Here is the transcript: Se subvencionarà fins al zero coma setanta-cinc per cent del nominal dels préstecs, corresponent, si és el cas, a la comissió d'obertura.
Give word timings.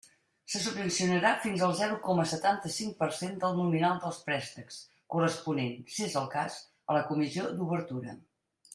Se 0.51 0.59
subvencionarà 0.61 1.33
fins 1.43 1.65
al 1.67 1.73
zero 1.81 1.99
coma 2.05 2.25
setanta-cinc 2.31 2.97
per 3.03 3.11
cent 3.19 3.37
del 3.45 3.55
nominal 3.61 4.01
dels 4.07 4.19
préstecs, 4.31 4.81
corresponent, 5.17 5.79
si 5.97 6.09
és 6.11 6.19
el 6.25 6.29
cas, 6.37 6.61
a 6.91 7.01
la 7.01 7.09
comissió 7.13 7.49
d'obertura. 7.61 8.19